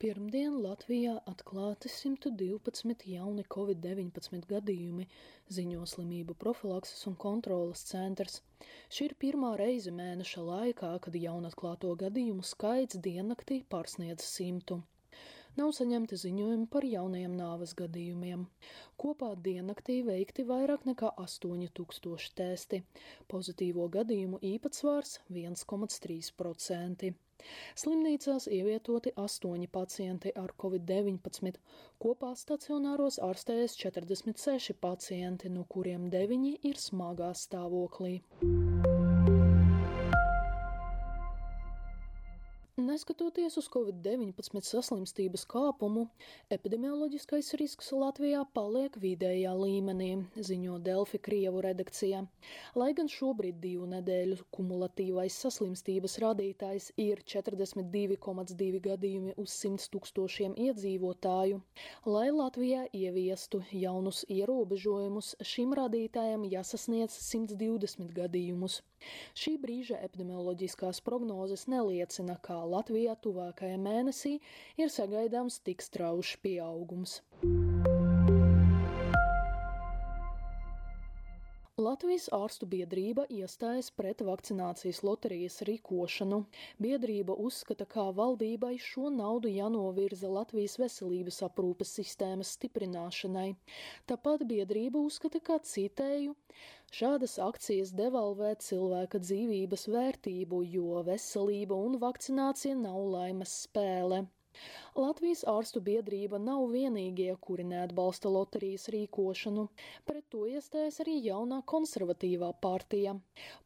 Pirmdien 0.00 0.54
Latvijā 0.64 1.14
atklāti 1.28 1.90
112 1.92 3.02
jauni 3.14 3.42
covid-19 3.54 4.46
gadījumi, 4.52 5.04
ziņo 5.56 5.82
slimību 5.92 6.36
profilakses 6.44 7.02
un 7.10 7.18
kontrolas 7.24 7.82
centrs. 7.90 8.38
Šī 8.88 9.10
ir 9.10 9.14
pirmā 9.24 9.50
reize 9.60 9.92
mēneša 9.98 10.46
laikā, 10.46 10.94
kad 11.04 11.18
jaunatklāto 11.24 11.92
gadījumu 12.04 12.46
skaits 12.52 13.02
diennaktī 13.08 13.60
pārsniedz 13.74 14.24
simtu. 14.38 14.80
Nav 15.58 15.72
saņemti 15.74 16.16
ziņojumi 16.22 16.68
par 16.70 16.84
jaunajiem 16.86 17.32
nāves 17.38 17.72
gadījumiem. 17.78 18.44
Kopā 19.00 19.32
diennaktī 19.46 19.96
veikti 20.06 20.44
vairāk 20.46 20.86
nekā 20.86 21.10
8000 21.24 22.36
testi. 22.38 22.82
Pozitīvo 23.32 23.88
gadījumu 23.96 24.38
īpatsvars 24.52 25.18
1,3%. 25.34 27.12
Slimnīcās 27.82 28.46
ievietoti 28.52 29.12
astoņi 29.24 29.68
pacienti 29.76 30.32
ar 30.42 30.52
covid-19, 30.64 31.56
kopā 32.04 32.34
stacionāros 32.36 33.18
ārstējas 33.28 33.78
46 33.84 34.76
pacienti, 34.86 35.52
no 35.56 35.64
kuriem 35.76 36.10
deviņi 36.12 36.58
ir 36.72 36.84
smagā 36.88 37.32
stāvoklī. 37.44 38.20
Neskatoties 42.90 43.54
uz 43.60 43.68
covid-19 43.70 44.64
saslimstības 44.66 45.44
kāpumu, 45.46 46.08
epidemioloģiskais 46.50 47.52
risks 47.60 47.92
Latvijā 47.94 48.40
paliek 48.56 48.96
vidējā 48.98 49.52
līmenī, 49.54 50.08
ziņo 50.48 50.80
Delfi 50.82 51.20
Krievu 51.22 51.62
redakcijā. 51.62 52.24
Lai 52.80 52.88
gan 52.98 53.06
šobrīd 53.12 53.60
divu 53.62 53.86
nedēļu 53.92 54.40
kumulatīvais 54.56 55.36
saslimstības 55.44 56.18
rādītājs 56.24 56.90
ir 56.98 57.22
42,2 57.22 58.82
gadījumi 58.88 59.36
uz 59.38 59.54
100 59.60 59.86
tūkstošiem 59.94 60.58
iedzīvotāju, 60.66 61.62
lai 62.10 62.26
Latvijā 62.34 62.88
ieviestu 62.90 63.62
jaunus 63.70 64.24
ierobežojumus, 64.26 65.36
šim 65.46 65.78
rādītājam 65.78 66.48
jāsasniedz 66.56 67.22
120 67.30 68.10
gadījumus. 68.18 68.82
Šī 69.40 69.54
brīža 69.62 69.96
epidemioloģiskās 70.04 70.98
prognozes 71.06 71.62
neliecina, 71.72 72.34
kā 72.44 72.58
Latvijā 72.60 72.79
tuvākajā 73.24 73.76
mēnesī 73.80 74.36
ir 74.80 74.92
sagaidāms 74.92 75.60
tik 75.66 75.84
straušs 75.84 76.38
pieaugums. 76.44 77.20
Latvijas 82.00 82.30
ārstu 82.32 82.66
biedrība 82.72 83.26
iestājas 83.28 83.90
pret 83.92 84.22
vakcinācijas 84.24 85.02
loterijas 85.04 85.58
rīkošanu. 85.68 86.38
Biedrība 86.80 87.36
uzskata, 87.46 87.84
ka 87.94 88.06
valdībai 88.20 88.70
šo 88.84 89.10
naudu 89.16 89.52
jānovirza 89.52 90.30
Latvijas 90.32 90.78
veselības 90.80 91.42
aprūpes 91.50 91.92
sistēmas 91.98 92.54
stiprināšanai. 92.56 93.50
Tāpat 94.08 94.46
biedrība 94.48 95.04
uzskata, 95.10 95.44
ka 95.44 95.60
citēju, 95.74 96.32
šādas 97.02 97.36
akcijas 97.50 97.92
devalvē 98.00 98.56
cilvēka 98.70 99.20
dzīvības 99.28 99.88
vērtību, 99.92 100.64
jo 100.78 101.04
veselība 101.12 101.76
un 101.90 102.00
vakcinācija 102.00 102.80
nav 102.80 103.02
laimes 103.12 103.58
spēle. 103.68 104.24
Latvijas 104.98 105.42
ārstu 105.50 105.80
biedrība 105.86 106.38
nav 106.42 106.64
vienīgie, 106.72 107.30
kuri 107.46 107.64
neatbalsta 107.72 108.32
loterijas 108.36 108.88
rīkošanu. 108.94 109.66
Pret 110.08 110.26
to 110.34 110.46
iestājas 110.50 111.00
arī 111.04 111.16
jaunā 111.26 111.60
konservatīvā 111.72 112.50
partija. 112.66 113.14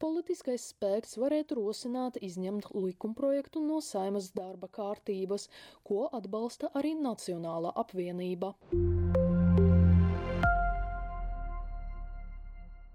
Politiskais 0.04 0.68
spēks 0.74 1.16
varētu 1.24 1.60
rosināt 1.60 2.20
izņemt 2.30 2.70
likumprojektu 2.74 3.64
no 3.70 3.80
saimas 3.88 4.30
darba 4.36 4.70
kārtības, 4.80 5.48
ko 5.90 6.04
atbalsta 6.20 6.72
arī 6.82 6.94
Nacionālā 7.08 7.74
apvienība. 7.84 8.54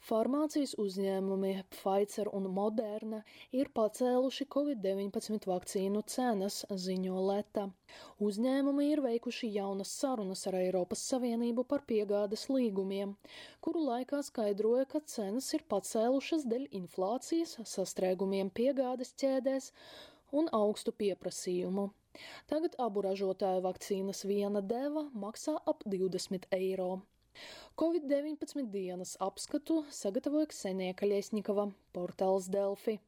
Farmācijas 0.10 0.72
uzņēmumi 0.82 1.50
Pfizer 1.70 2.32
un 2.34 2.48
Moderna 2.50 3.20
ir 3.54 3.68
pacēluši 3.78 4.48
Covid-19 4.56 5.46
vakcīnu 5.46 6.02
cenas, 6.10 6.56
ziņo 6.86 7.20
Leta. 7.28 7.68
Uzņēmumi 8.26 8.88
ir 8.90 9.04
veikuši 9.06 9.52
jaunas 9.54 9.92
sarunas 10.00 10.42
ar 10.50 10.58
Eiropas 10.64 11.04
Savienību 11.12 11.68
par 11.74 11.84
piegādes 11.92 12.48
līgumiem, 12.50 13.14
kuru 13.62 13.84
laikā 13.92 14.24
skaidroja, 14.26 14.88
ka 14.96 15.04
cenas 15.14 15.52
ir 15.54 15.68
pacēlušas 15.76 16.48
dēļ 16.50 16.66
inflācijas, 16.82 17.60
sastrēgumiem 17.76 18.50
piegādes 18.50 19.14
ķēdēs 19.22 19.70
un 20.42 20.50
augstu 20.64 20.96
pieprasījumu. 21.04 21.86
Tagad 22.50 22.82
abu 22.82 23.06
ražotāju 23.06 23.62
vakcīnas 23.70 24.26
viena 24.26 24.66
deva 24.74 25.06
maksā 25.14 25.60
ap 25.70 25.86
20 25.86 26.50
eiro. 26.64 26.92
Covid-19 27.80 28.66
dienas 28.74 29.16
apskatu 29.24 29.84
sagatavoja 30.02 30.50
Ksenija 30.52 30.98
Kaļiesņikava, 31.00 31.70
portāls 31.96 32.52
Delfi. 32.52 33.00